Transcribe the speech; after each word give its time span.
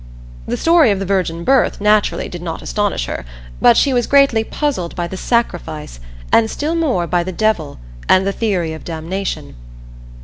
The 0.47 0.57
story 0.57 0.89
of 0.89 0.97
the 0.97 1.05
Virgin 1.05 1.43
birth 1.43 1.79
naturally 1.79 2.27
did 2.27 2.41
not 2.41 2.63
astonish 2.63 3.05
her, 3.05 3.23
but 3.61 3.77
she 3.77 3.93
was 3.93 4.07
greatly 4.07 4.43
puzzled 4.43 4.95
by 4.95 5.05
the 5.05 5.15
Sacrifice, 5.15 5.99
and 6.31 6.49
still 6.49 6.73
more 6.73 7.05
by 7.05 7.21
the 7.23 7.31
Devil, 7.31 7.77
and 8.09 8.25
the 8.25 8.31
theory 8.31 8.73
of 8.73 8.83
Damnation. 8.83 9.53